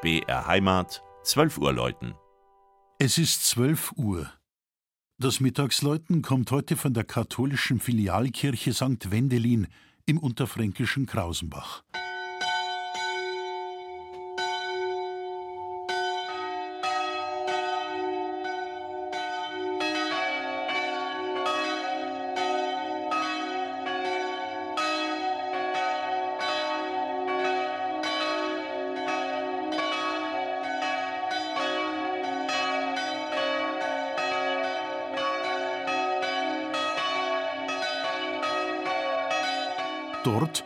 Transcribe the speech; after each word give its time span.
BR 0.00 0.46
Heimat, 0.46 1.02
12 1.24 1.58
Uhr 1.58 1.72
läuten. 1.72 2.14
Es 3.00 3.18
ist 3.18 3.44
12 3.46 3.94
Uhr. 3.96 4.30
Das 5.18 5.40
Mittagsläuten 5.40 6.22
kommt 6.22 6.52
heute 6.52 6.76
von 6.76 6.94
der 6.94 7.02
katholischen 7.02 7.80
Filialkirche 7.80 8.72
St. 8.72 9.10
Wendelin 9.10 9.66
im 10.06 10.18
unterfränkischen 10.18 11.06
Krausenbach. 11.06 11.82
Dort, 40.24 40.64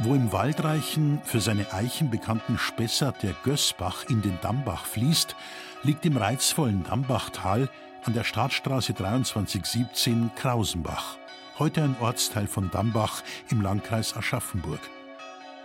wo 0.00 0.14
im 0.14 0.32
waldreichen, 0.32 1.20
für 1.24 1.40
seine 1.40 1.72
Eichen 1.72 2.10
bekannten 2.10 2.58
Spessart 2.58 3.22
der 3.22 3.34
Gößbach 3.44 4.04
in 4.08 4.22
den 4.22 4.38
Dambach 4.40 4.84
fließt, 4.84 5.36
liegt 5.82 6.04
im 6.04 6.16
reizvollen 6.16 6.84
Dambachtal 6.84 7.68
an 8.04 8.14
der 8.14 8.24
Staatsstraße 8.24 8.94
2317 8.94 10.30
Krausenbach, 10.34 11.16
heute 11.58 11.82
ein 11.82 11.96
Ortsteil 12.00 12.46
von 12.46 12.70
Dambach 12.70 13.22
im 13.50 13.60
Landkreis 13.60 14.16
Aschaffenburg. 14.16 14.80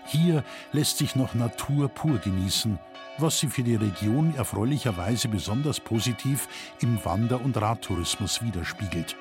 Hier 0.05 0.43
lässt 0.71 0.97
sich 0.97 1.15
noch 1.15 1.33
Natur 1.33 1.89
pur 1.89 2.17
genießen, 2.17 2.77
was 3.17 3.39
sie 3.39 3.47
für 3.47 3.63
die 3.63 3.75
Region 3.75 4.35
erfreulicherweise 4.35 5.27
besonders 5.27 5.79
positiv 5.79 6.47
im 6.81 7.03
Wander- 7.05 7.41
und 7.41 7.57
Radtourismus 7.57 8.43
widerspiegelt. 8.43 9.15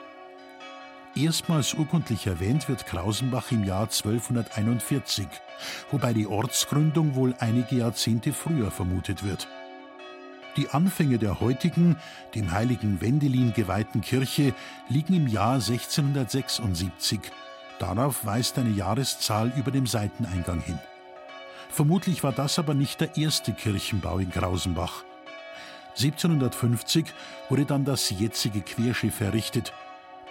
Erstmals 1.14 1.74
urkundlich 1.74 2.26
erwähnt 2.26 2.70
wird 2.70 2.86
Krausenbach 2.86 3.52
im 3.52 3.64
Jahr 3.64 3.82
1241, 3.82 5.26
wobei 5.90 6.14
die 6.14 6.26
Ortsgründung 6.26 7.14
wohl 7.14 7.34
einige 7.38 7.76
Jahrzehnte 7.76 8.32
früher 8.32 8.70
vermutet 8.70 9.22
wird. 9.22 9.46
Die 10.56 10.70
Anfänge 10.70 11.18
der 11.18 11.40
heutigen, 11.40 11.96
dem 12.34 12.50
heiligen 12.52 13.02
Wendelin 13.02 13.52
geweihten 13.52 14.00
Kirche 14.00 14.54
liegen 14.88 15.14
im 15.14 15.26
Jahr 15.26 15.54
1676. 15.54 17.20
Darauf 17.78 18.24
weist 18.24 18.58
eine 18.58 18.70
Jahreszahl 18.70 19.52
über 19.56 19.70
dem 19.70 19.86
Seiteneingang 19.86 20.60
hin. 20.60 20.78
Vermutlich 21.68 22.22
war 22.22 22.32
das 22.32 22.58
aber 22.58 22.72
nicht 22.72 23.00
der 23.02 23.16
erste 23.18 23.52
Kirchenbau 23.52 24.18
in 24.18 24.30
Krausenbach. 24.30 25.04
1750 25.90 27.04
wurde 27.50 27.66
dann 27.66 27.84
das 27.84 28.08
jetzige 28.10 28.62
Querschiff 28.62 29.20
errichtet, 29.20 29.74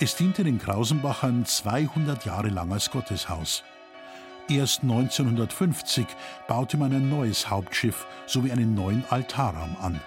es 0.01 0.15
diente 0.15 0.43
den 0.43 0.57
Krausenbachern 0.57 1.45
200 1.45 2.25
Jahre 2.25 2.49
lang 2.49 2.71
als 2.71 2.89
Gotteshaus. 2.89 3.63
Erst 4.49 4.81
1950 4.81 6.07
baute 6.47 6.77
man 6.77 6.91
ein 6.91 7.07
neues 7.07 7.51
Hauptschiff 7.51 8.07
sowie 8.25 8.51
einen 8.51 8.73
neuen 8.73 9.05
Altarraum 9.11 9.77
an. 9.79 10.01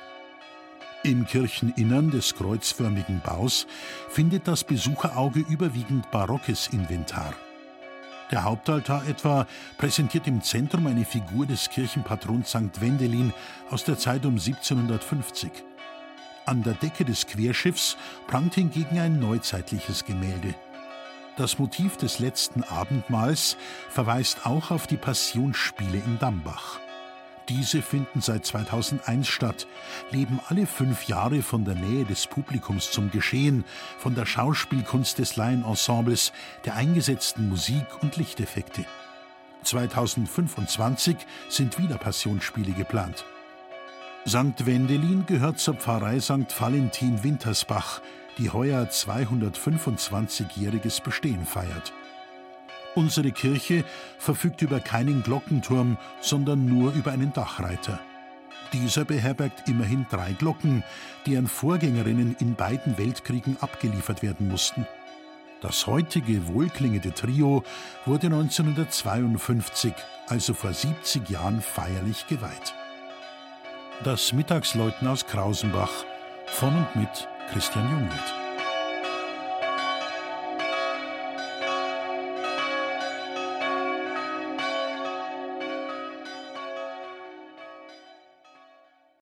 Im 1.04 1.24
Kircheninnern 1.26 2.10
des 2.10 2.34
kreuzförmigen 2.34 3.20
Baus 3.24 3.68
findet 4.08 4.48
das 4.48 4.64
Besucherauge 4.64 5.44
überwiegend 5.48 6.10
barockes 6.10 6.66
Inventar. 6.72 7.32
Der 8.32 8.42
Hauptaltar 8.42 9.06
etwa 9.06 9.46
präsentiert 9.78 10.26
im 10.26 10.42
Zentrum 10.42 10.88
eine 10.88 11.04
Figur 11.04 11.46
des 11.46 11.70
Kirchenpatrons 11.70 12.48
St. 12.48 12.80
Wendelin 12.80 13.32
aus 13.70 13.84
der 13.84 13.96
Zeit 13.96 14.26
um 14.26 14.32
1750. 14.32 15.52
An 16.46 16.62
der 16.62 16.74
Decke 16.74 17.04
des 17.04 17.26
Querschiffs 17.26 17.96
prangt 18.26 18.54
hingegen 18.54 18.98
ein 18.98 19.18
neuzeitliches 19.18 20.04
Gemälde. 20.04 20.54
Das 21.36 21.58
Motiv 21.58 21.96
des 21.96 22.18
letzten 22.18 22.62
Abendmahls 22.62 23.56
verweist 23.88 24.46
auch 24.46 24.70
auf 24.70 24.86
die 24.86 24.98
Passionsspiele 24.98 25.98
in 25.98 26.18
Dambach. 26.18 26.80
Diese 27.48 27.82
finden 27.82 28.20
seit 28.20 28.46
2001 28.46 29.26
statt, 29.28 29.66
leben 30.10 30.40
alle 30.48 30.66
fünf 30.66 31.08
Jahre 31.08 31.42
von 31.42 31.64
der 31.64 31.74
Nähe 31.74 32.04
des 32.04 32.26
Publikums 32.26 32.90
zum 32.90 33.10
Geschehen, 33.10 33.64
von 33.98 34.14
der 34.14 34.26
Schauspielkunst 34.26 35.18
des 35.18 35.36
Laienensembles, 35.36 36.32
der 36.64 36.74
eingesetzten 36.76 37.48
Musik 37.48 37.86
und 38.00 38.16
Lichteffekte. 38.16 38.84
2025 39.62 41.16
sind 41.48 41.78
wieder 41.78 41.96
Passionsspiele 41.98 42.72
geplant. 42.72 43.24
St. 44.26 44.64
Wendelin 44.64 45.26
gehört 45.26 45.58
zur 45.58 45.74
Pfarrei 45.74 46.18
St. 46.18 46.58
Valentin 46.58 47.22
Wintersbach, 47.22 48.00
die 48.38 48.48
heuer 48.48 48.84
225-jähriges 48.84 51.02
Bestehen 51.02 51.44
feiert. 51.44 51.92
Unsere 52.94 53.32
Kirche 53.32 53.84
verfügt 54.16 54.62
über 54.62 54.80
keinen 54.80 55.22
Glockenturm, 55.22 55.98
sondern 56.22 56.64
nur 56.64 56.94
über 56.94 57.12
einen 57.12 57.34
Dachreiter. 57.34 58.00
Dieser 58.72 59.04
beherbergt 59.04 59.68
immerhin 59.68 60.06
drei 60.10 60.32
Glocken, 60.32 60.82
deren 61.26 61.46
Vorgängerinnen 61.46 62.34
in 62.40 62.54
beiden 62.54 62.96
Weltkriegen 62.96 63.58
abgeliefert 63.60 64.22
werden 64.22 64.48
mussten. 64.48 64.86
Das 65.60 65.86
heutige 65.86 66.48
wohlklingende 66.48 67.12
Trio 67.12 67.62
wurde 68.06 68.28
1952, 68.28 69.92
also 70.28 70.54
vor 70.54 70.72
70 70.72 71.28
Jahren, 71.28 71.60
feierlich 71.60 72.26
geweiht. 72.26 72.74
Das 74.02 74.32
Mittagsläuten 74.32 75.06
aus 75.06 75.24
Krausenbach 75.24 76.04
von 76.46 76.74
und 76.76 76.96
mit 76.96 77.28
Christian 77.52 77.88
Jungwirth. 77.90 78.43